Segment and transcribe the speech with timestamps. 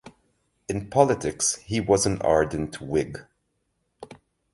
[0.67, 3.23] In politics he was an ardent Whig.